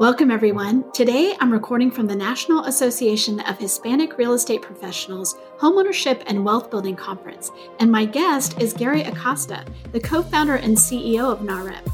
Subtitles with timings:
[0.00, 0.90] Welcome, everyone.
[0.92, 6.70] Today I'm recording from the National Association of Hispanic Real Estate Professionals Homeownership and Wealth
[6.70, 7.50] Building Conference,
[7.80, 11.86] and my guest is Gary Acosta, the co founder and CEO of NAHREP.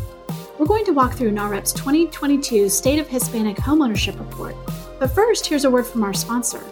[0.56, 4.54] We're going to walk through NAHREP's 2022 State of Hispanic Homeownership Report.
[5.00, 6.62] But first, here's a word from our sponsor.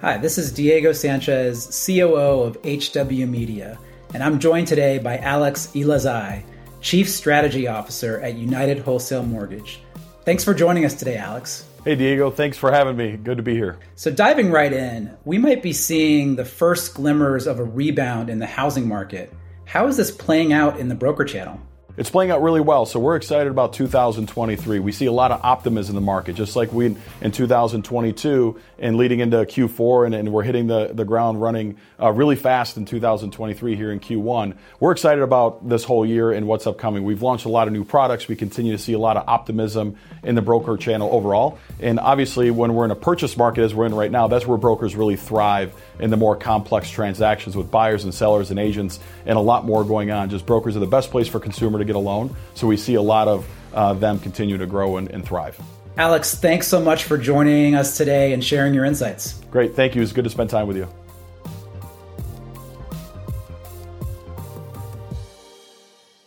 [0.00, 3.80] Hi, this is Diego Sanchez, COO of HW Media,
[4.14, 6.44] and I'm joined today by Alex Elezaj,
[6.80, 9.80] Chief Strategy Officer at United Wholesale Mortgage.
[10.24, 11.66] Thanks for joining us today, Alex.
[11.84, 13.16] Hey, Diego, thanks for having me.
[13.16, 13.78] Good to be here.
[13.94, 18.38] So, diving right in, we might be seeing the first glimmers of a rebound in
[18.38, 19.32] the housing market.
[19.64, 21.58] How is this playing out in the broker channel?
[21.96, 24.78] It's playing out really well, so we're excited about 2023.
[24.78, 28.96] We see a lot of optimism in the market, just like we in 2022 and
[28.96, 32.84] leading into Q4, and, and we're hitting the, the ground running uh, really fast in
[32.84, 34.54] 2023 here in Q1.
[34.78, 37.02] We're excited about this whole year and what's upcoming.
[37.02, 38.28] We've launched a lot of new products.
[38.28, 41.58] We continue to see a lot of optimism in the broker channel overall.
[41.80, 44.58] And obviously, when we're in a purchase market as we're in right now, that's where
[44.58, 49.36] brokers really thrive in the more complex transactions with buyers and sellers and agents and
[49.36, 50.30] a lot more going on.
[50.30, 52.34] Just brokers are the best place for consumer to get a loan.
[52.54, 55.60] So we see a lot of uh, them continue to grow and, and thrive.
[55.96, 59.34] Alex, thanks so much for joining us today and sharing your insights.
[59.50, 59.74] Great.
[59.74, 60.02] Thank you.
[60.02, 60.88] It's good to spend time with you.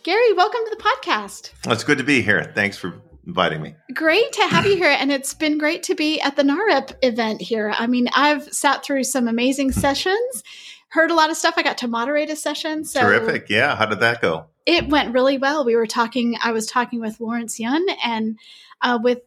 [0.04, 1.50] Gary, welcome to the podcast.
[1.64, 2.52] Well, it's good to be here.
[2.54, 3.74] Thanks for inviting me.
[3.94, 4.94] Great to have you here.
[4.98, 7.72] And it's been great to be at the NAHREP event here.
[7.76, 10.42] I mean, I've sat through some amazing sessions,
[10.88, 11.54] heard a lot of stuff.
[11.56, 12.84] I got to moderate a session.
[12.84, 13.48] So Terrific.
[13.48, 13.76] Yeah.
[13.76, 14.46] How did that go?
[14.66, 15.64] It went really well.
[15.64, 18.38] We were talking, I was talking with Lawrence Yun and
[18.80, 19.20] uh, with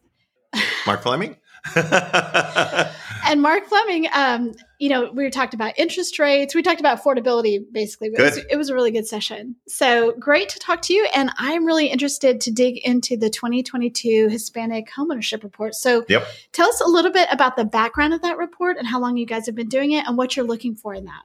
[0.86, 1.36] Mark Fleming.
[3.26, 6.54] and Mark Fleming, um, you know, we talked about interest rates.
[6.54, 8.08] We talked about affordability, basically.
[8.08, 9.56] It was, it was, a really good session.
[9.66, 11.08] So great to talk to you.
[11.14, 15.74] And I'm really interested to dig into the 2022 Hispanic Homeownership Report.
[15.74, 16.26] So yep.
[16.52, 19.26] tell us a little bit about the background of that report and how long you
[19.26, 21.22] guys have been doing it and what you're looking for in that.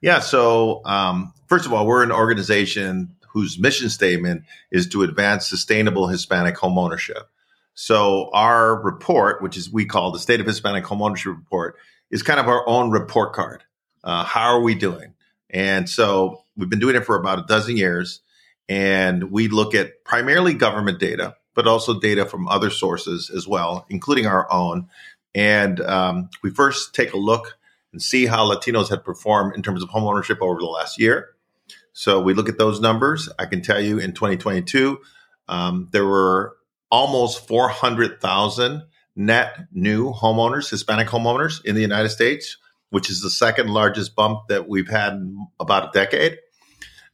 [0.00, 0.20] Yeah.
[0.20, 6.08] So, um, first of all, we're an organization whose mission statement is to advance sustainable
[6.08, 7.24] Hispanic homeownership.
[7.76, 11.76] So our report, which is we call the State of Hispanic Homeownership Report,
[12.10, 13.64] is kind of our own report card.
[14.02, 15.12] Uh, how are we doing?
[15.50, 18.22] And so we've been doing it for about a dozen years,
[18.66, 23.84] and we look at primarily government data, but also data from other sources as well,
[23.90, 24.88] including our own.
[25.34, 27.58] And um, we first take a look
[27.92, 31.34] and see how Latinos had performed in terms of homeownership over the last year.
[31.92, 33.28] So we look at those numbers.
[33.38, 34.98] I can tell you in 2022,
[35.48, 36.56] um, there were
[36.90, 38.82] almost 400,000
[39.16, 42.58] net new homeowners, Hispanic homeowners in the United States,
[42.90, 46.38] which is the second largest bump that we've had in about a decade.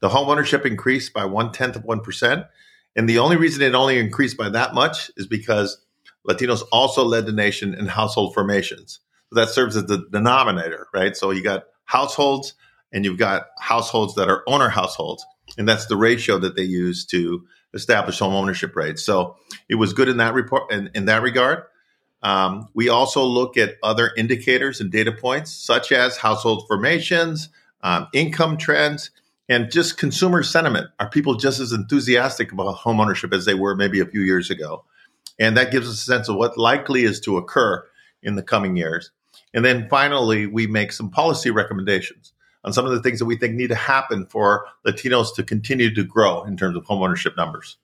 [0.00, 2.49] The homeownership increased by one tenth of 1%.
[2.97, 5.81] And the only reason it only increased by that much is because
[6.28, 9.00] Latinos also led the nation in household formations.
[9.31, 11.16] So that serves as the denominator, right?
[11.16, 12.55] So you got households
[12.93, 15.25] and you've got households that are owner households.
[15.56, 19.03] And that's the ratio that they use to establish home ownership rates.
[19.03, 19.37] So
[19.69, 21.65] it was good in that report in, in that regard.
[22.22, 27.49] Um, we also look at other indicators and data points, such as household formations,
[27.82, 29.11] um, income trends,
[29.49, 30.88] and just consumer sentiment.
[31.00, 34.50] Are people just as enthusiastic about home ownership as they were maybe a few years
[34.50, 34.84] ago?
[35.38, 37.84] And that gives us a sense of what likely is to occur
[38.22, 39.11] in the coming years.
[39.53, 42.32] And then finally, we make some policy recommendations
[42.65, 45.95] on some of the things that we think need to happen for Latinos to continue
[45.95, 47.77] to grow in terms of homeownership numbers.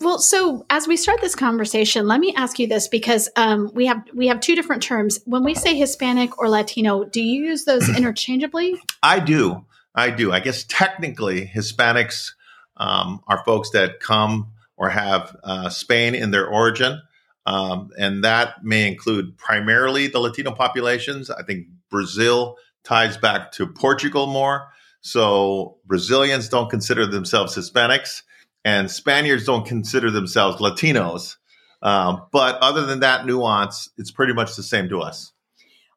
[0.00, 3.86] Well, so as we start this conversation, let me ask you this because um, we
[3.86, 5.18] have we have two different terms.
[5.24, 8.80] When we say Hispanic or Latino, do you use those interchangeably?
[9.02, 9.64] I do.
[9.96, 10.30] I do.
[10.32, 12.32] I guess technically, Hispanics
[12.76, 17.02] um, are folks that come or have uh, Spain in their origin,
[17.46, 21.28] um, and that may include primarily the Latino populations.
[21.28, 22.56] I think Brazil
[22.88, 24.68] ties back to Portugal more.
[25.02, 28.22] So Brazilians don't consider themselves Hispanics,
[28.64, 31.36] and Spaniards don't consider themselves Latinos.
[31.82, 35.32] Um, but other than that nuance, it's pretty much the same to us.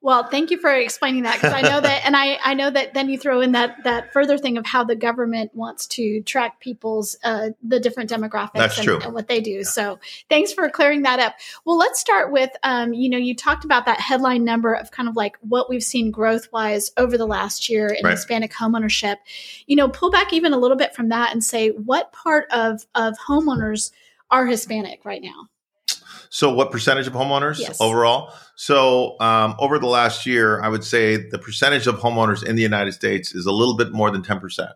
[0.03, 2.95] Well, thank you for explaining that because I know that, and I, I know that
[2.95, 6.59] then you throw in that that further thing of how the government wants to track
[6.59, 9.51] people's uh, the different demographics and, and, what they do.
[9.51, 9.63] Yeah.
[9.63, 11.35] So thanks for clearing that up.
[11.65, 15.07] Well, let's start with um, you know you talked about that headline number of kind
[15.07, 18.11] of like what we've seen growth wise over the last year in right.
[18.11, 19.17] Hispanic homeownership.
[19.67, 22.87] You know, pull back even a little bit from that and say what part of
[22.95, 23.91] of homeowners
[24.31, 25.47] are Hispanic right now.
[26.33, 27.81] So, what percentage of homeowners yes.
[27.81, 28.33] overall?
[28.55, 32.61] So, um, over the last year, I would say the percentage of homeowners in the
[32.61, 34.71] United States is a little bit more than 10%,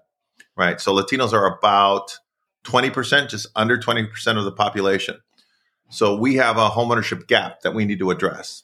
[0.58, 0.82] right?
[0.82, 2.20] So, Latinos are about
[2.66, 5.22] 20%, just under 20% of the population.
[5.90, 8.64] So, we have a homeownership gap that we need to address.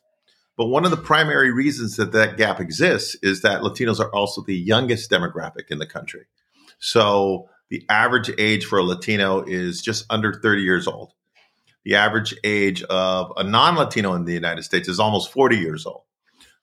[0.57, 4.41] But one of the primary reasons that that gap exists is that Latinos are also
[4.41, 6.25] the youngest demographic in the country.
[6.79, 11.13] So, the average age for a Latino is just under 30 years old
[11.83, 15.85] the average age of a non Latino in the United States is almost 40 years
[15.85, 16.03] old.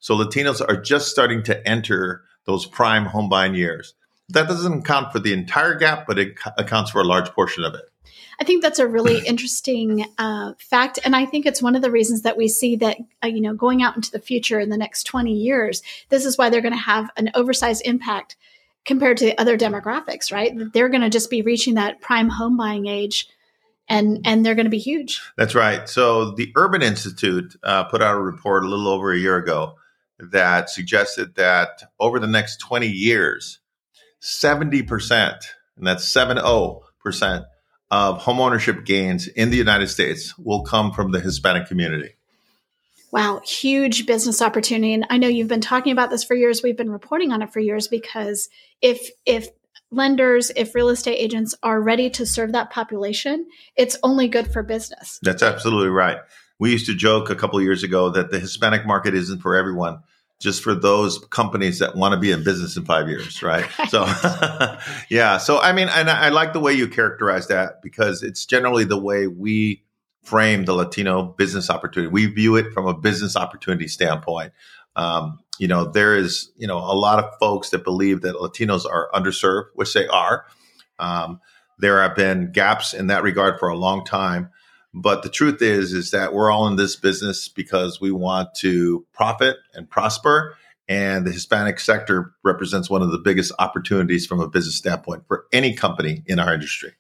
[0.01, 3.95] So Latinos are just starting to enter those prime home buying years.
[4.31, 7.75] That doesn't account for the entire gap, but it accounts for a large portion of
[7.75, 7.83] it.
[8.41, 11.91] I think that's a really interesting uh, fact, and I think it's one of the
[11.91, 14.77] reasons that we see that uh, you know going out into the future in the
[14.77, 18.37] next twenty years, this is why they're going to have an oversized impact
[18.85, 20.53] compared to the other demographics, right?
[20.73, 23.29] They're going to just be reaching that prime home buying age
[23.89, 25.21] and and they're going to be huge.
[25.37, 25.89] That's right.
[25.89, 29.77] So the Urban Institute uh, put out a report a little over a year ago
[30.19, 33.61] that suggested that over the next 20 years,
[34.21, 35.45] 70%,
[35.77, 37.47] and that's 70%
[37.91, 42.15] of homeownership gains in the United States will come from the Hispanic community.
[43.11, 44.93] Wow, huge business opportunity.
[44.93, 46.63] And I know you've been talking about this for years.
[46.63, 48.51] We've been reporting on it for years because
[48.83, 49.49] if if
[49.91, 53.47] lenders, if real estate agents are ready to serve that population,
[53.77, 55.19] it's only good for business.
[55.23, 56.19] That's absolutely right.
[56.59, 60.01] We used to joke a couple years ago that the Hispanic market isn't for everyone,
[60.41, 63.67] just for those companies that want to be in business in five years, right?
[63.79, 63.89] right.
[63.89, 64.07] So,
[65.09, 65.39] yeah.
[65.39, 68.99] So, I mean, and I like the way you characterize that because it's generally the
[68.99, 69.85] way we
[70.29, 72.13] frame the Latino business opportunity.
[72.13, 74.53] We view it from a business opportunity standpoint.
[74.99, 78.85] Um, you know, there is, you know, a lot of folks that believe that Latinos
[78.85, 80.45] are underserved, which they are.
[80.99, 81.41] Um,
[81.79, 84.51] there have been gaps in that regard for a long time.
[84.93, 89.07] But the truth is, is that we're all in this business because we want to
[89.13, 90.57] profit and prosper.
[90.89, 95.45] And the Hispanic sector represents one of the biggest opportunities from a business standpoint for
[95.53, 96.93] any company in our industry.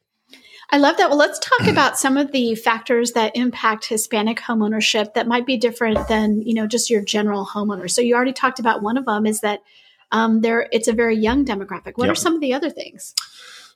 [0.71, 1.09] I love that.
[1.09, 5.57] Well, let's talk about some of the factors that impact Hispanic homeownership that might be
[5.57, 7.91] different than you know just your general homeowner.
[7.91, 9.61] So you already talked about one of them is that
[10.13, 11.93] um, there it's a very young demographic.
[11.97, 12.13] What yep.
[12.13, 13.15] are some of the other things?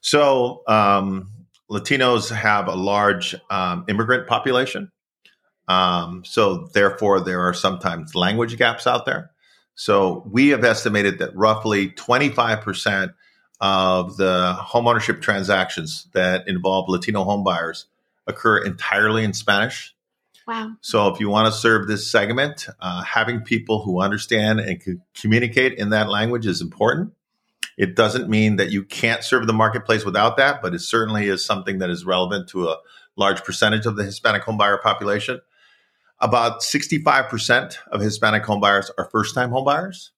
[0.01, 1.31] So um,
[1.71, 4.91] Latinos have a large um, immigrant population.
[5.69, 9.31] Um, so therefore, there are sometimes language gaps out there.
[9.75, 13.13] So we have estimated that roughly 25 percent
[13.63, 17.85] of the homeownership transactions that involve Latino homebuyers
[18.27, 19.95] occur entirely in Spanish.
[20.49, 20.73] Wow.
[20.81, 25.01] So if you want to serve this segment, uh, having people who understand and can
[25.15, 27.13] communicate in that language is important.
[27.79, 31.45] It doesn't mean that you can't serve the marketplace without that, but it certainly is
[31.45, 32.79] something that is relevant to a
[33.17, 35.41] large percentage of the Hispanic homebuyer population.
[36.19, 40.11] About 65% of Hispanic homebuyers are first time homebuyers.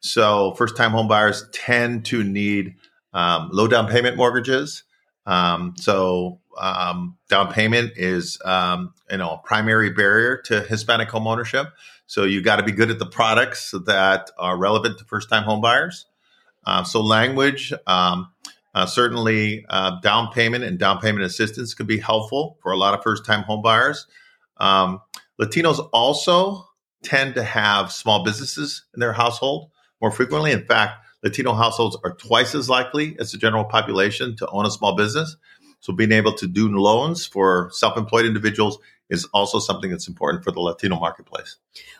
[0.00, 2.76] So first time home buyers tend to need
[3.12, 4.84] um, low down payment mortgages.
[5.26, 11.26] Um, so um, down payment is um, you know a primary barrier to Hispanic home
[11.26, 11.68] ownership.
[12.06, 15.44] So you got to be good at the products that are relevant to first time
[15.44, 16.06] home buyers.
[16.64, 18.30] Uh, so language, um,
[18.74, 22.94] uh, certainly uh, down payment and down payment assistance could be helpful for a lot
[22.94, 24.06] of first time home buyers.
[24.58, 25.00] Um,
[25.40, 26.68] Latinos also
[27.02, 29.70] tend to have small businesses in their household
[30.02, 30.50] more frequently.
[30.52, 34.70] In fact, Latino households are twice as likely as the general population to own a
[34.70, 35.36] small business.
[35.80, 38.78] So being able to do loans for self-employed individuals
[39.10, 41.56] is also something that's important for the Latino marketplace.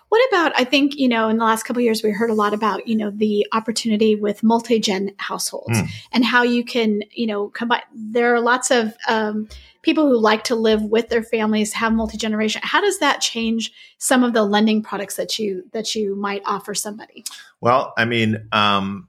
[0.09, 2.55] What about I think, you know, in the last couple years we heard a lot
[2.55, 5.89] about, you know, the opportunity with multi-gen households mm.
[6.13, 9.49] and how you can, you know, combine there are lots of um,
[9.83, 14.25] people who like to live with their families have multi-generation how does that change some
[14.25, 17.25] of the lending products that you that you might offer somebody
[17.61, 19.09] well i mean um,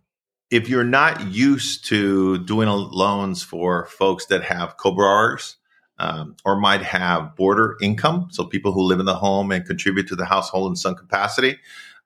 [0.50, 5.58] if you're not used to doing loans for folks that have co-borrowers
[6.00, 10.08] um, or might have boarder income so people who live in the home and contribute
[10.08, 11.58] to the household in some capacity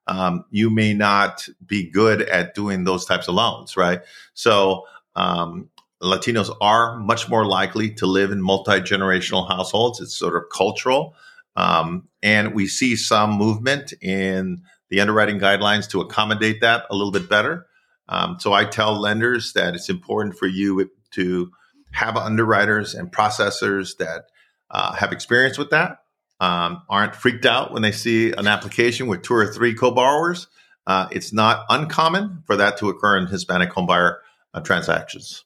[0.06, 4.00] um, you may not be good at doing those types of loans right
[4.34, 4.84] so
[5.16, 5.68] um,
[6.02, 10.00] Latinos are much more likely to live in multi generational households.
[10.00, 11.14] It's sort of cultural.
[11.56, 17.10] Um, and we see some movement in the underwriting guidelines to accommodate that a little
[17.10, 17.66] bit better.
[18.08, 21.50] Um, so I tell lenders that it's important for you to
[21.92, 24.26] have underwriters and processors that
[24.70, 26.02] uh, have experience with that,
[26.40, 30.46] um, aren't freaked out when they see an application with two or three co-borrowers.
[30.86, 34.16] Uh, it's not uncommon for that to occur in Hispanic homebuyer
[34.54, 35.44] uh, transactions.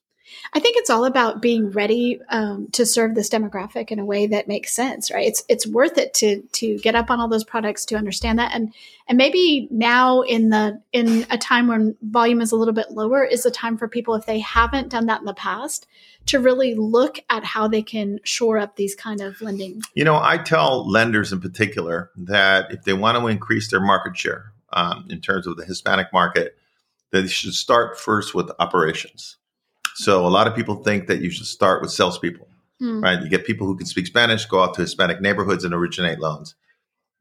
[0.52, 4.26] I think it's all about being ready um, to serve this demographic in a way
[4.28, 5.26] that makes sense, right?
[5.26, 8.52] It's it's worth it to to get up on all those products to understand that,
[8.54, 8.72] and
[9.08, 13.24] and maybe now in the in a time when volume is a little bit lower
[13.24, 15.86] is the time for people if they haven't done that in the past
[16.26, 19.82] to really look at how they can shore up these kind of lending.
[19.94, 24.16] You know, I tell lenders in particular that if they want to increase their market
[24.16, 26.56] share um, in terms of the Hispanic market,
[27.10, 29.36] they should start first with operations
[29.94, 32.48] so a lot of people think that you should start with salespeople,
[32.80, 33.02] mm.
[33.02, 33.22] right?
[33.22, 36.54] You get people who can speak Spanish, go out to Hispanic neighborhoods and originate loans.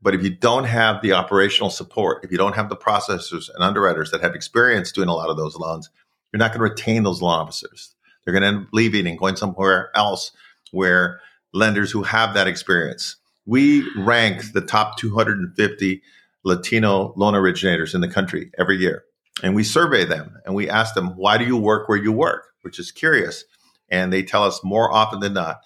[0.01, 3.63] But if you don't have the operational support, if you don't have the processors and
[3.63, 5.90] underwriters that have experience doing a lot of those loans,
[6.32, 7.94] you're not going to retain those loan officers.
[8.24, 10.32] They're going to end up leaving and going somewhere else
[10.72, 11.20] where
[11.54, 13.18] lenders who have that experience.
[13.46, 16.01] We rank the top 250
[16.44, 19.04] Latino loan originators in the country every year.
[19.44, 22.50] And we survey them and we ask them, why do you work where you work?
[22.62, 23.44] Which is curious.
[23.89, 25.62] And they tell us more often than not,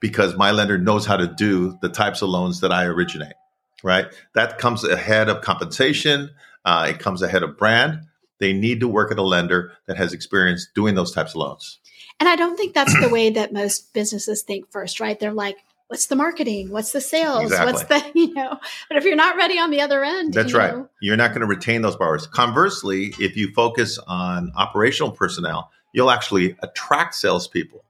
[0.00, 3.34] because my lender knows how to do the types of loans that I originate,
[3.82, 4.06] right?
[4.34, 6.30] That comes ahead of compensation,
[6.64, 8.00] uh, it comes ahead of brand.
[8.38, 11.78] They need to work at a lender that has experience doing those types of loans.
[12.20, 15.18] And I don't think that's the way that most businesses think first, right?
[15.18, 15.56] They're like,
[15.88, 16.70] what's the marketing?
[16.70, 17.44] What's the sales?
[17.44, 17.72] Exactly.
[17.72, 18.58] What's the, you know,
[18.88, 20.74] but if you're not ready on the other end, that's you right.
[20.74, 20.88] Know.
[21.00, 22.26] You're not going to retain those borrowers.
[22.26, 27.82] Conversely, if you focus on operational personnel, you'll actually attract salespeople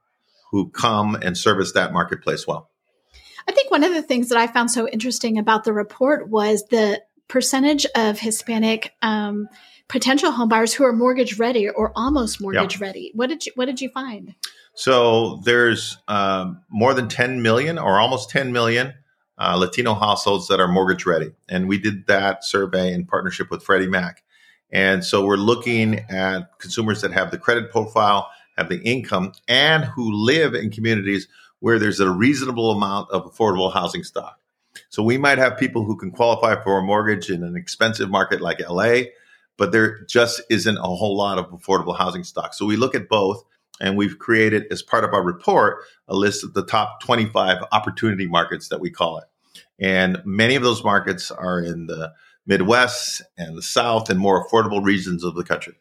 [0.53, 2.71] who come and service that marketplace well.
[3.49, 6.65] I think one of the things that I found so interesting about the report was
[6.71, 9.49] the percentage of Hispanic um,
[9.89, 12.81] potential homebuyers who are mortgage ready or almost mortgage yep.
[12.81, 13.11] ready.
[13.15, 14.35] What did you What did you find?
[14.75, 18.95] So there's um, more than 10 million or almost 10 million
[19.39, 23.63] uh, Latino households that are mortgage ready, and we did that survey in partnership with
[23.63, 24.23] Freddie Mac.
[24.75, 28.29] And so we're looking at consumers that have the credit profile,
[28.59, 31.29] have the income, and who live in communities
[31.61, 34.41] where there's a reasonable amount of affordable housing stock.
[34.89, 38.41] So we might have people who can qualify for a mortgage in an expensive market
[38.41, 39.03] like LA,
[39.57, 42.53] but there just isn't a whole lot of affordable housing stock.
[42.53, 43.45] So we look at both
[43.81, 48.27] and we've created as part of our report a list of the top 25 opportunity
[48.27, 49.25] markets that we call it.
[49.79, 52.13] And many of those markets are in the
[52.47, 55.75] Midwest and the South and more affordable regions of the country.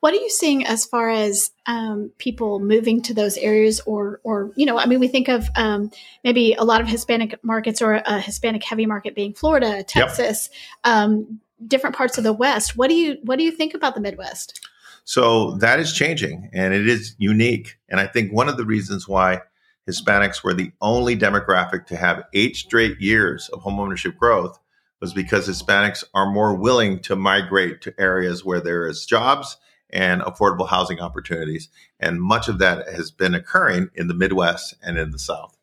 [0.00, 4.50] What are you seeing as far as um, people moving to those areas, or, or
[4.56, 5.90] you know, I mean, we think of um,
[6.24, 10.50] maybe a lot of Hispanic markets or a Hispanic heavy market being Florida, Texas,
[10.84, 10.94] yep.
[10.94, 12.76] um, different parts of the West.
[12.76, 14.66] What do you what do you think about the Midwest?
[15.04, 17.78] So that is changing, and it is unique.
[17.88, 19.40] And I think one of the reasons why
[19.88, 24.58] Hispanics were the only demographic to have eight straight years of homeownership growth
[25.00, 29.56] was because Hispanics are more willing to migrate to areas where there is jobs
[29.92, 31.68] and affordable housing opportunities.
[31.98, 35.56] And much of that has been occurring in the Midwest and in the South.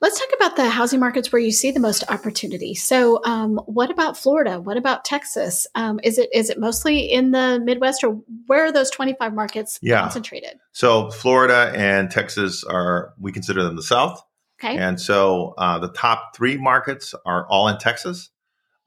[0.00, 2.74] Let's talk about the housing markets where you see the most opportunity.
[2.74, 4.58] So, um, what about Florida?
[4.58, 5.66] What about Texas?
[5.74, 9.34] Um, is it is it mostly in the Midwest, or where are those twenty five
[9.34, 10.00] markets yeah.
[10.00, 10.58] concentrated?
[10.72, 14.24] So, Florida and Texas are we consider them the South.
[14.58, 14.74] Okay.
[14.78, 18.30] And so, uh, the top three markets are all in Texas.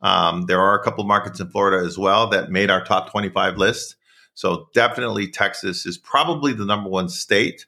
[0.04, 3.58] Um, there are a couple markets in Florida as well that made our top 25
[3.58, 3.96] list.
[4.36, 7.66] So definitely Texas is probably the number one state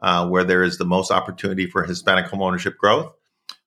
[0.00, 3.12] uh, where there is the most opportunity for Hispanic homeownership growth.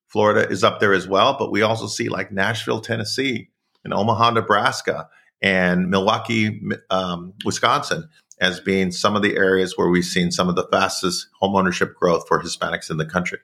[0.07, 3.49] Florida is up there as well, but we also see like Nashville, Tennessee,
[3.83, 5.09] and Omaha, Nebraska,
[5.41, 8.07] and Milwaukee, um, Wisconsin
[8.39, 12.27] as being some of the areas where we've seen some of the fastest homeownership growth
[12.27, 13.39] for Hispanics in the country.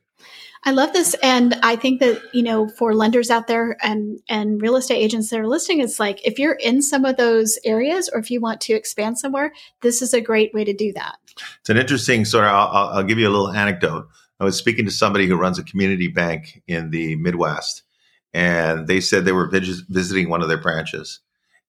[0.68, 4.62] I love this, and I think that you know, for lenders out there and and
[4.62, 8.10] real estate agents that are listening, it's like if you're in some of those areas,
[8.12, 11.20] or if you want to expand somewhere, this is a great way to do that.
[11.62, 12.52] It's an interesting sort of.
[12.52, 14.10] I'll, I'll give you a little anecdote.
[14.42, 17.84] I was speaking to somebody who runs a community bank in the Midwest,
[18.34, 21.22] and they said they were vis- visiting one of their branches,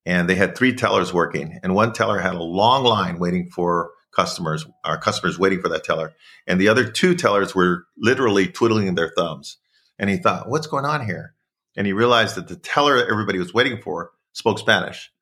[0.06, 3.92] and they had three tellers working, and one teller had a long line waiting for
[4.12, 6.14] customers, our customers waiting for that teller.
[6.46, 9.58] And the other two tellers were literally twiddling their thumbs.
[9.98, 11.34] And he thought, what's going on here?
[11.76, 15.12] And he realized that the teller everybody was waiting for spoke Spanish.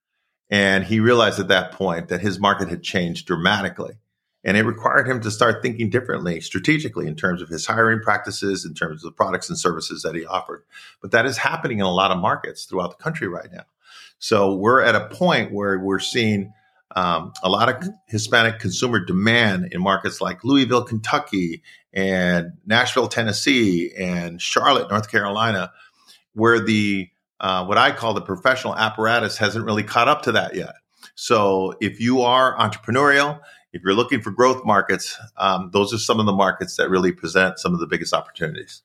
[0.48, 3.94] And he realized at that point that his market had changed dramatically.
[4.44, 8.64] And it required him to start thinking differently, strategically, in terms of his hiring practices,
[8.64, 10.62] in terms of the products and services that he offered.
[11.02, 13.64] But that is happening in a lot of markets throughout the country right now.
[14.18, 16.52] So we're at a point where we're seeing
[16.94, 21.62] um, a lot of Hispanic consumer demand in markets like Louisville, Kentucky,
[21.92, 25.72] and Nashville, Tennessee, and Charlotte, North Carolina,
[26.34, 27.08] where the
[27.40, 30.74] uh, what I call the professional apparatus hasn't really caught up to that yet.
[31.14, 33.40] So if you are entrepreneurial,
[33.72, 37.12] if you're looking for growth markets, um, those are some of the markets that really
[37.12, 38.82] present some of the biggest opportunities.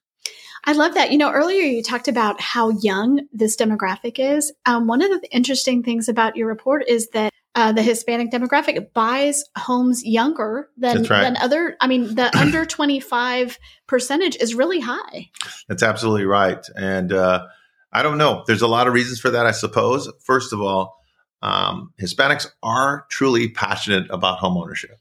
[0.66, 1.12] I love that.
[1.12, 4.52] You know, earlier you talked about how young this demographic is.
[4.66, 8.94] Um, one of the interesting things about your report is that uh, the Hispanic demographic
[8.94, 11.22] buys homes younger than right.
[11.22, 11.76] than other.
[11.82, 15.30] I mean, the under twenty five percentage is really high.
[15.68, 17.46] That's absolutely right, and uh,
[17.92, 18.44] I don't know.
[18.48, 20.10] There's a lot of reasons for that, I suppose.
[20.24, 20.98] First of all,
[21.42, 24.96] um, Hispanics are truly passionate about homeownership.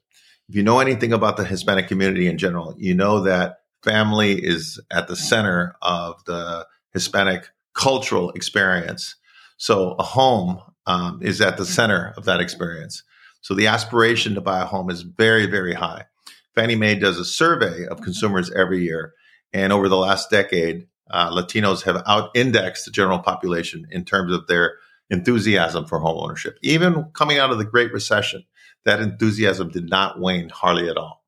[0.49, 4.81] If you know anything about the Hispanic community in general, you know that family is
[4.91, 9.15] at the center of the Hispanic cultural experience.
[9.57, 13.05] So a home um, is at the center of that experience.
[13.43, 16.07] So the aspiration to buy a home is very, very high.
[16.55, 19.15] Fannie Mae does a survey of consumers every year.
[19.53, 24.33] And over the last decade, uh, Latinos have out indexed the general population in terms
[24.33, 24.75] of their
[25.11, 26.55] enthusiasm for homeownership.
[26.63, 28.45] Even coming out of the Great Recession,
[28.85, 31.23] that enthusiasm did not wane hardly at all.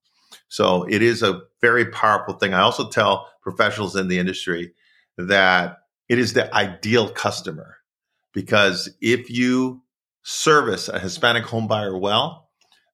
[0.48, 2.52] So it is a very powerful thing.
[2.52, 4.72] I also tell professionals in the industry
[5.16, 5.78] that
[6.08, 7.76] it is the ideal customer
[8.32, 9.82] because if you
[10.22, 12.48] service a Hispanic home buyer well,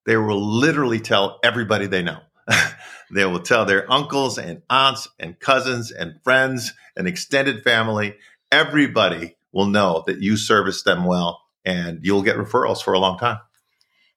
[0.05, 2.19] they will literally tell everybody they know.
[3.11, 8.15] they will tell their uncles and aunts and cousins and friends and extended family.
[8.51, 13.17] Everybody will know that you service them well and you'll get referrals for a long
[13.17, 13.39] time.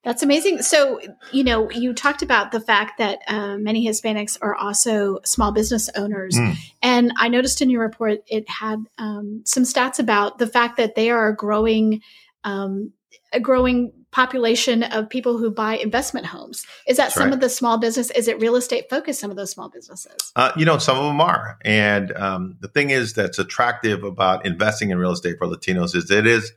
[0.04, 0.62] That's amazing.
[0.62, 5.52] So, you know, you talked about the fact that uh, many Hispanics are also small
[5.52, 6.37] business owners.
[6.37, 6.56] Mm.
[6.82, 10.97] And I noticed in your report it had um, some stats about the fact that
[10.97, 12.00] they are growing,
[12.42, 12.92] um,
[13.32, 16.66] a growing population of people who buy investment homes.
[16.88, 17.35] Is that That's some right.
[17.35, 18.11] of the small business?
[18.11, 19.21] Is it real estate focused?
[19.21, 20.32] Some of those small businesses?
[20.35, 21.59] Uh, you know, some of them are.
[21.64, 26.11] And um, the thing is that's attractive about investing in real estate for Latinos is
[26.11, 26.52] it is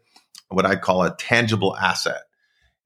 [0.50, 2.24] what I call a tangible asset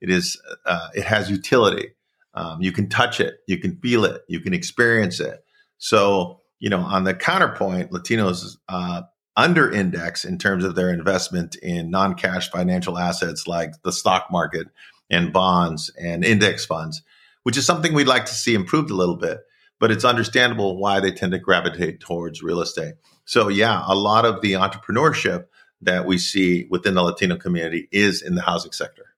[0.01, 1.89] it is uh, it has utility.
[2.33, 5.43] Um, you can touch it, you can feel it, you can experience it.
[5.77, 9.03] So you know, on the counterpoint, Latinos uh,
[9.35, 14.67] under index in terms of their investment in non-cash financial assets like the stock market
[15.09, 17.01] and bonds and index funds,
[17.43, 19.39] which is something we'd like to see improved a little bit.
[19.79, 22.95] But it's understandable why they tend to gravitate towards real estate.
[23.23, 25.45] So yeah, a lot of the entrepreneurship
[25.81, 29.08] that we see within the Latino community is in the housing sector.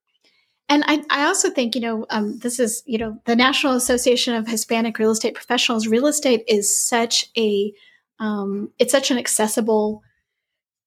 [0.72, 4.34] And I, I also think, you know, um, this is, you know, the National Association
[4.36, 5.86] of Hispanic Real Estate Professionals.
[5.86, 7.74] Real estate is such a,
[8.20, 10.02] um, it's such an accessible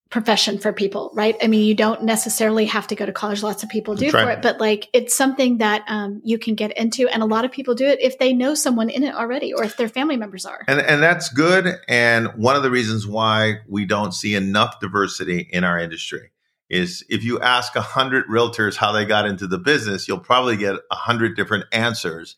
[0.08, 1.36] profession for people, right?
[1.42, 3.42] I mean, you don't necessarily have to go to college.
[3.42, 6.74] Lots of people do for it, but like it's something that um, you can get
[6.78, 9.52] into, and a lot of people do it if they know someone in it already,
[9.52, 10.64] or if their family members are.
[10.68, 11.74] And and that's good.
[11.88, 16.30] And one of the reasons why we don't see enough diversity in our industry
[16.74, 20.56] is if you ask a hundred realtors how they got into the business, you'll probably
[20.56, 22.36] get a hundred different answers.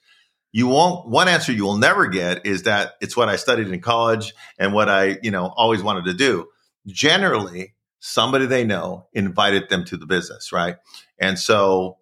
[0.52, 3.80] You won't, one answer you will never get is that it's what I studied in
[3.80, 6.48] college and what I, you know, always wanted to do.
[6.86, 10.76] Generally, somebody they know invited them to the business, right?
[11.18, 11.96] And so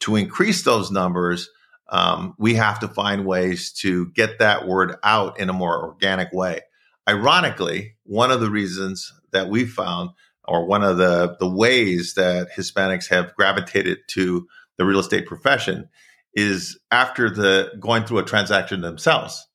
[0.00, 1.50] to increase those numbers,
[1.88, 6.32] um, we have to find ways to get that word out in a more organic
[6.32, 6.60] way.
[7.08, 10.10] Ironically, one of the reasons that we found
[10.46, 15.88] or one of the, the ways that Hispanics have gravitated to the real estate profession
[16.34, 19.46] is after the going through a transaction themselves.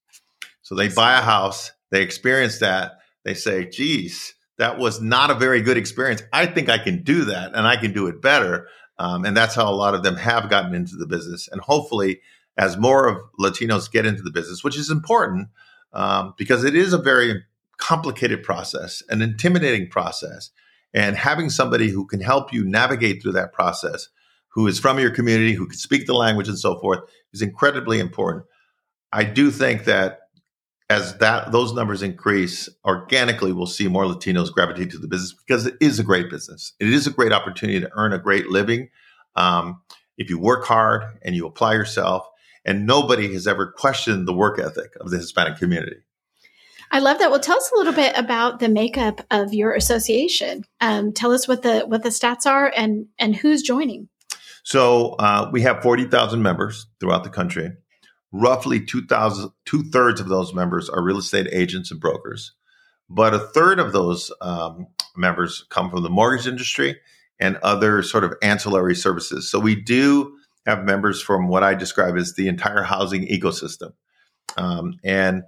[0.61, 5.35] So they buy a house, they experience that, they say, geez, that was not a
[5.35, 6.21] very good experience.
[6.31, 8.67] I think I can do that and I can do it better.
[8.97, 11.47] Um, and that's how a lot of them have gotten into the business.
[11.51, 12.19] And hopefully,
[12.57, 15.47] as more of Latinos get into the business, which is important
[15.93, 17.43] um, because it is a very
[17.77, 20.51] complicated process, an intimidating process.
[20.93, 24.09] And having somebody who can help you navigate through that process,
[24.49, 26.99] who is from your community, who can speak the language and so forth,
[27.33, 28.45] is incredibly important.
[29.11, 30.21] I do think that
[30.89, 35.67] as that those numbers increase organically, we'll see more Latinos gravitate to the business because
[35.67, 36.73] it is a great business.
[36.79, 38.89] It is a great opportunity to earn a great living
[39.35, 39.81] um,
[40.17, 42.27] if you work hard and you apply yourself.
[42.65, 45.97] And nobody has ever questioned the work ethic of the Hispanic community.
[46.91, 47.29] I love that.
[47.29, 50.65] Well, tell us a little bit about the makeup of your association.
[50.81, 54.09] Um, tell us what the what the stats are and and who's joining.
[54.63, 57.71] So uh, we have forty thousand members throughout the country.
[58.31, 62.53] Roughly two thousand two thirds of those members are real estate agents and brokers,
[63.09, 66.99] but a third of those um, members come from the mortgage industry
[67.39, 69.49] and other sort of ancillary services.
[69.49, 73.93] So we do have members from what I describe as the entire housing ecosystem,
[74.57, 75.43] um, and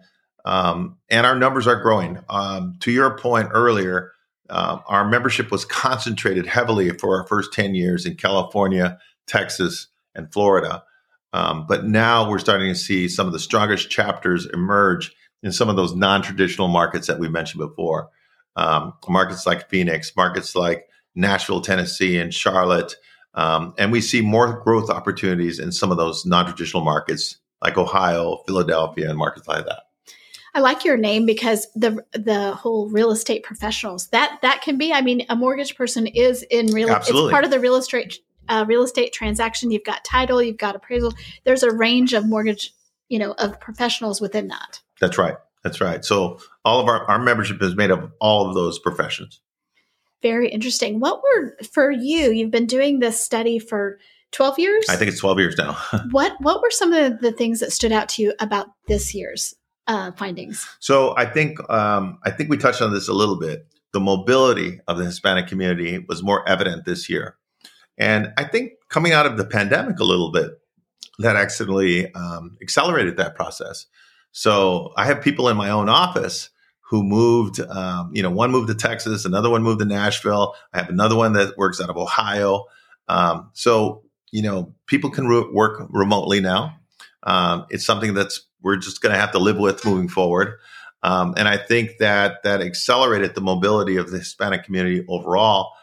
[0.46, 2.20] um, and our numbers are growing.
[2.30, 4.12] Um, to your point earlier,
[4.50, 10.32] uh, our membership was concentrated heavily for our first ten years in California, Texas, and
[10.32, 10.84] Florida.
[11.34, 15.70] Um, but now we're starting to see some of the strongest chapters emerge in some
[15.70, 18.10] of those non-traditional markets that we mentioned before.
[18.58, 22.96] Um, markets like Phoenix, markets like Nashville, Tennessee, and Charlotte.
[23.34, 28.44] Um, and we see more growth opportunities in some of those non-traditional markets like Ohio,
[28.46, 29.84] Philadelphia, and markets like that.
[30.54, 34.92] I like your name because the the whole real estate professionals that that can be.
[34.92, 36.90] I mean, a mortgage person is in real.
[36.90, 37.30] Absolutely.
[37.30, 39.72] It's part of the real estate uh, real estate transaction.
[39.72, 41.14] You've got title, you've got appraisal.
[41.46, 42.74] There's a range of mortgage,
[43.08, 44.82] you know, of professionals within that.
[45.00, 45.36] That's right.
[45.64, 46.04] That's right.
[46.04, 49.40] So all of our our membership is made up of all of those professions.
[50.22, 51.00] Very interesting.
[51.00, 52.32] What were for you?
[52.32, 54.00] You've been doing this study for
[54.32, 54.86] 12 years?
[54.90, 55.78] I think it's 12 years now.
[56.12, 59.56] what what were some of the things that stood out to you about this year's
[59.88, 60.68] uh, findings?
[60.80, 63.68] So I think um, I think we touched on this a little bit.
[63.94, 67.38] The mobility of the Hispanic community was more evident this year,
[67.98, 70.52] and I think coming out of the pandemic a little bit,
[71.20, 73.86] that actually um, accelerated that process.
[74.32, 76.50] So I have people in my own office
[76.90, 80.56] who moved, um, you know, one moved to Texas, another one moved to Nashville.
[80.74, 82.66] I have another one that works out of Ohio.
[83.08, 86.78] Um, so, you know, people can re- work remotely now.
[87.24, 90.58] Um, it's something that's we're just going to have to live with moving forward.
[91.04, 95.74] Um, and I think that that accelerated the mobility of the Hispanic community overall,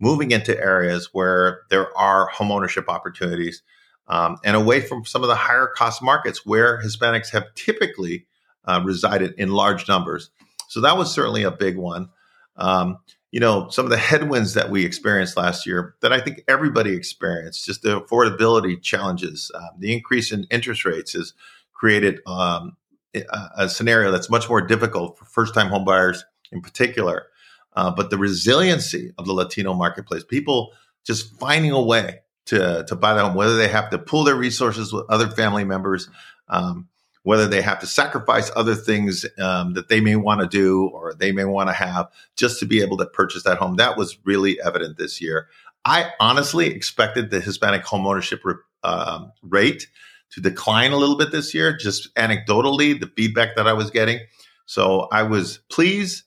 [0.00, 3.62] moving into areas where there are homeownership opportunities
[4.08, 8.26] um, and away from some of the higher cost markets where Hispanics have typically
[8.66, 10.30] uh, resided in large numbers.
[10.68, 12.10] So that was certainly a big one.
[12.56, 12.98] Um,
[13.32, 16.94] you know, some of the headwinds that we experienced last year that I think everybody
[16.94, 21.34] experienced, just the affordability challenges, um, the increase in interest rates has
[21.72, 22.76] created um,
[23.14, 23.24] a,
[23.58, 26.20] a, scenario that's much more difficult for first time homebuyers
[26.52, 27.26] in particular.
[27.74, 30.72] Uh, but the resiliency of the Latino marketplace, people
[31.04, 34.36] just finding a way to, to buy the home, whether they have to pool their
[34.36, 36.08] resources with other family members,
[36.48, 36.88] um,
[37.26, 41.12] whether they have to sacrifice other things um, that they may want to do or
[41.12, 43.74] they may want to have just to be able to purchase that home.
[43.74, 45.48] That was really evident this year.
[45.84, 48.38] I honestly expected the Hispanic homeownership
[48.84, 49.88] uh, rate
[50.30, 54.20] to decline a little bit this year, just anecdotally, the feedback that I was getting.
[54.66, 56.22] So I was pleased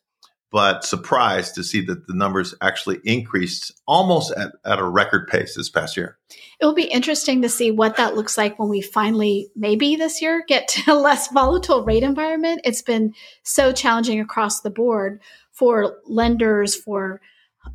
[0.52, 5.56] but surprised to see that the numbers actually increased almost at, at a record pace
[5.56, 6.18] this past year.
[6.60, 10.22] It will be interesting to see what that looks like when we finally, maybe this
[10.22, 12.62] year, get to a less volatile rate environment.
[12.64, 17.22] It's been so challenging across the board for lenders, for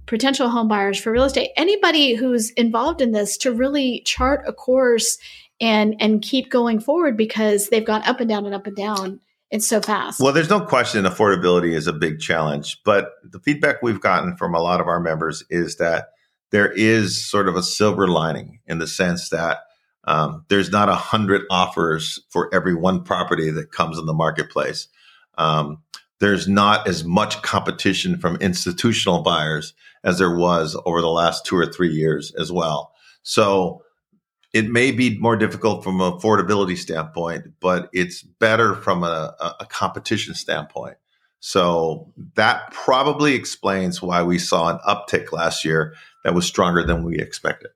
[0.06, 4.52] potential home buyers, for real estate, anybody who's involved in this to really chart a
[4.52, 5.18] course
[5.60, 9.20] and and keep going forward because they've gone up and down and up and down
[9.50, 10.20] it's so fast.
[10.20, 14.54] Well, there's no question affordability is a big challenge, but the feedback we've gotten from
[14.54, 16.08] a lot of our members is that
[16.50, 19.58] there is sort of a silver lining in the sense that
[20.04, 24.88] um, there's not a hundred offers for every one property that comes in the marketplace.
[25.38, 25.82] Um,
[26.20, 31.56] there's not as much competition from institutional buyers as there was over the last two
[31.56, 32.92] or three years as well.
[33.22, 33.82] So
[34.54, 39.66] it may be more difficult from an affordability standpoint, but it's better from a, a,
[39.66, 40.96] competition standpoint.
[41.40, 47.02] So that probably explains why we saw an uptick last year that was stronger than
[47.02, 47.72] we expected.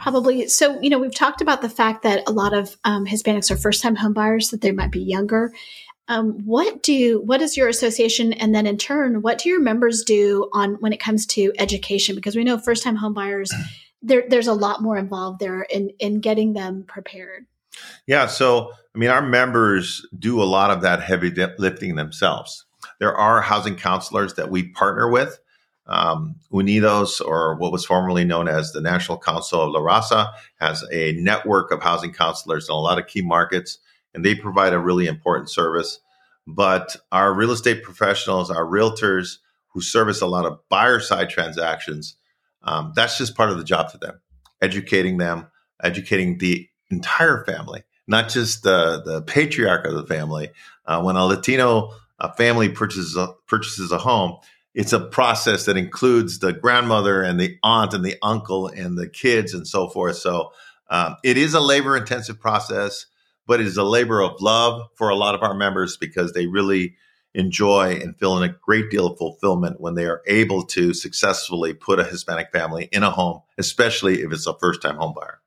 [0.00, 0.46] Probably.
[0.46, 3.56] So, you know, we've talked about the fact that a lot of um, Hispanics are
[3.56, 5.52] first time homebuyers, that they might be younger.
[6.06, 10.02] Um, what do what does your association and then in turn what do your members
[10.02, 13.50] do on when it comes to education because we know first time homebuyers
[14.02, 17.46] there, there's a lot more involved there in in getting them prepared.
[18.06, 22.66] Yeah, so I mean, our members do a lot of that heavy lifting themselves.
[22.98, 25.38] There are housing counselors that we partner with.
[25.86, 30.84] Um, Unidos, or what was formerly known as the National Council of La Raza, has
[30.92, 33.78] a network of housing counselors in a lot of key markets,
[34.14, 35.98] and they provide a really important service.
[36.46, 39.38] But our real estate professionals, our realtors
[39.68, 42.16] who service a lot of buyer side transactions,
[42.64, 44.20] um, that's just part of the job to them,
[44.60, 45.46] educating them,
[45.82, 50.50] educating the entire family, not just the the patriarch of the family.
[50.84, 54.38] Uh, when a Latino uh, family purchases a, purchases a home,
[54.74, 59.08] it's a process that includes the grandmother and the aunt and the uncle and the
[59.08, 60.16] kids and so forth.
[60.16, 60.52] So
[60.88, 63.06] um, it is a labor intensive process,
[63.46, 66.46] but it is a labor of love for a lot of our members because they
[66.46, 66.96] really
[67.34, 71.72] enjoy and feel in a great deal of fulfillment when they are able to successfully
[71.72, 75.40] put a Hispanic family in a home, especially if it's a first time home buyer.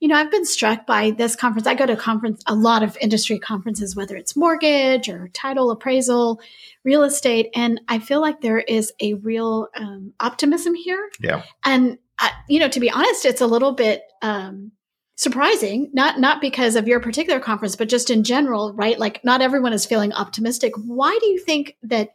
[0.00, 1.66] You know, I've been struck by this conference.
[1.66, 6.40] I go to conference a lot of industry conferences, whether it's mortgage or title appraisal,
[6.84, 11.10] real estate, and I feel like there is a real um, optimism here.
[11.18, 14.70] Yeah, and uh, you know, to be honest, it's a little bit um,
[15.18, 15.90] surprising.
[15.92, 18.98] Not not because of your particular conference, but just in general, right?
[18.98, 20.72] Like, not everyone is feeling optimistic.
[20.76, 22.10] Why do you think that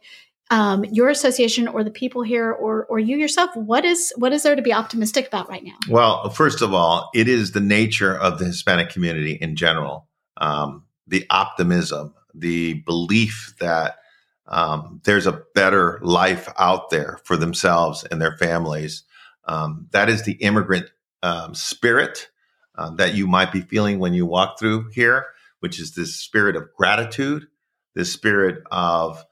[0.50, 4.42] um, your association or the people here or or you yourself what is what is
[4.42, 8.14] there to be optimistic about right now well first of all it is the nature
[8.14, 13.96] of the hispanic community in general um, the optimism the belief that
[14.48, 19.02] um, there's a better life out there for themselves and their families
[19.46, 20.90] um, that is the immigrant
[21.22, 22.28] um, spirit
[22.76, 25.26] uh, that you might be feeling when you walk through here
[25.60, 27.46] which is this spirit of gratitude
[27.94, 29.24] this spirit of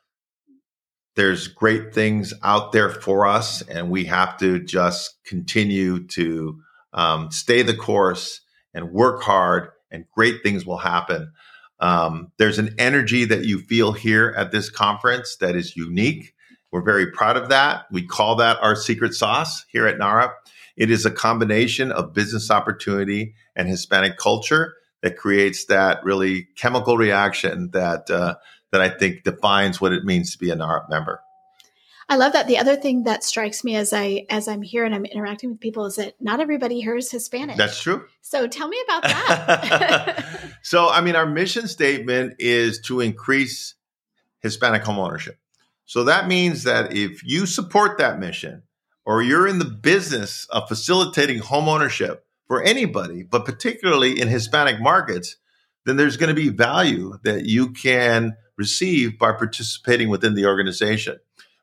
[1.15, 6.61] there's great things out there for us, and we have to just continue to
[6.95, 8.41] um, stay the course
[8.73, 11.33] and work hard, and great things will happen.
[11.81, 16.35] Um, there's an energy that you feel here at this conference that is unique.
[16.71, 17.85] We're very proud of that.
[17.91, 20.33] We call that our secret sauce here at NAHREP.
[20.77, 26.97] It is a combination of business opportunity and Hispanic culture that creates that really chemical
[26.97, 28.37] reaction that uh,
[28.71, 31.21] that I think defines what it means to be a NAHREP member.
[32.09, 32.47] I love that.
[32.47, 35.61] The other thing that strikes me as I as I'm here and I'm interacting with
[35.61, 37.57] people is that not everybody here is Hispanic.
[37.57, 38.05] That's true.
[38.21, 40.55] So tell me about that.
[40.63, 43.75] so I mean, our mission statement is to increase
[44.41, 45.39] Hispanic home ownership.
[45.85, 48.63] So that means that if you support that mission,
[49.05, 54.81] or you're in the business of facilitating home ownership for anybody, but particularly in Hispanic
[54.81, 55.37] markets,
[55.85, 61.19] then there's going to be value that you can receive by participating within the organization.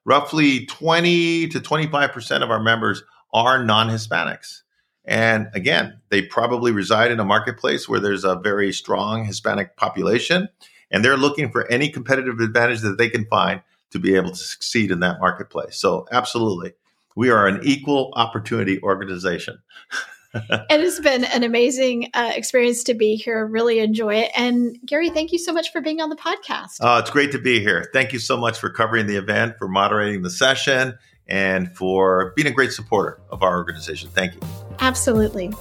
[0.05, 4.61] Roughly 20 to 25% of our members are non Hispanics.
[5.05, 10.49] And again, they probably reside in a marketplace where there's a very strong Hispanic population,
[10.91, 14.35] and they're looking for any competitive advantage that they can find to be able to
[14.35, 15.77] succeed in that marketplace.
[15.77, 16.73] So, absolutely,
[17.15, 19.59] we are an equal opportunity organization.
[20.33, 23.45] it has been an amazing uh, experience to be here.
[23.45, 24.31] Really enjoy it.
[24.35, 26.81] And Gary, thank you so much for being on the podcast.
[26.81, 27.89] Uh, it's great to be here.
[27.93, 32.47] Thank you so much for covering the event, for moderating the session, and for being
[32.47, 34.09] a great supporter of our organization.
[34.11, 34.41] Thank you.
[34.79, 35.51] Absolutely.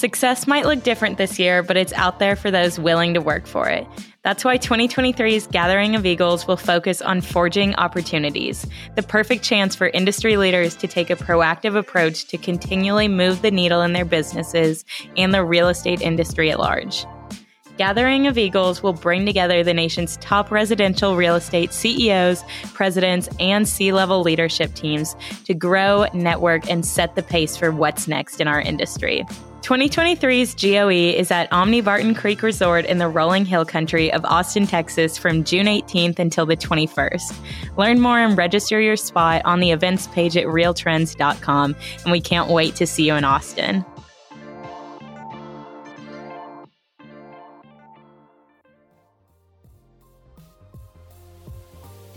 [0.00, 3.46] Success might look different this year, but it's out there for those willing to work
[3.46, 3.86] for it.
[4.22, 9.88] That's why 2023's Gathering of Eagles will focus on forging opportunities, the perfect chance for
[9.88, 14.86] industry leaders to take a proactive approach to continually move the needle in their businesses
[15.18, 17.04] and the real estate industry at large.
[17.80, 23.66] Gathering of Eagles will bring together the nation's top residential real estate CEOs, presidents, and
[23.66, 25.16] C level leadership teams
[25.46, 29.24] to grow, network, and set the pace for what's next in our industry.
[29.62, 34.66] 2023's GOE is at Omni Barton Creek Resort in the rolling hill country of Austin,
[34.66, 37.34] Texas from June 18th until the 21st.
[37.78, 42.50] Learn more and register your spot on the events page at realtrends.com, and we can't
[42.50, 43.86] wait to see you in Austin.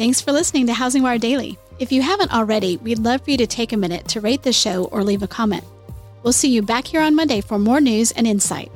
[0.04, 1.58] Thanks for listening to Housing Wire Daily.
[1.80, 4.52] If you haven't already, we'd love for you to take a minute to rate the
[4.52, 5.63] show or leave a comment.
[6.24, 8.70] We'll see you back here on Monday for more news and insight.